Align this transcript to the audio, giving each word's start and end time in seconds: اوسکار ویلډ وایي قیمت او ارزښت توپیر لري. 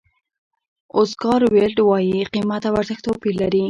اوسکار 0.97 1.41
ویلډ 1.53 1.77
وایي 1.85 2.19
قیمت 2.33 2.61
او 2.67 2.73
ارزښت 2.81 3.01
توپیر 3.07 3.33
لري. 3.41 3.59